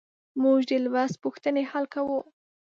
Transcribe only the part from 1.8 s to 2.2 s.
کوو.